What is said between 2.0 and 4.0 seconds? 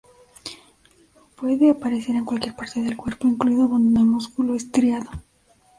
en cualquier parte del cuerpo, incluido donde no